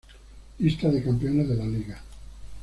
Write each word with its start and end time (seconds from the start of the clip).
Lista 0.57 0.89
de 0.89 1.03
campeones 1.03 1.47
de 1.47 1.55
la 1.57 1.65
liga. 1.67 2.01